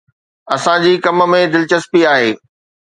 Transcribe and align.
اسان 0.55 0.77
جي 0.85 0.93
ڪم 1.05 1.17
۾ 1.37 1.41
دلچسپي 1.53 2.01
آهي 2.15 2.31